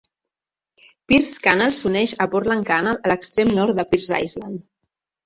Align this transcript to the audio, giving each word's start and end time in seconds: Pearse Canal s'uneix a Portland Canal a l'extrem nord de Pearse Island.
Pearse 1.11 1.43
Canal 1.43 1.75
s'uneix 1.79 2.13
a 2.25 2.27
Portland 2.37 2.65
Canal 2.71 2.97
a 2.97 3.13
l'extrem 3.13 3.53
nord 3.59 3.79
de 3.81 3.87
Pearse 3.93 4.21
Island. 4.25 4.57